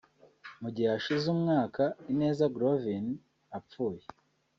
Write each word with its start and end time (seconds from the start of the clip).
Mu 0.61 0.69
gihe 0.73 0.87
hashize 0.93 1.25
umwaka 1.35 1.83
Ineza 2.11 2.45
Glovin 2.55 3.05
apfuye 3.57 4.05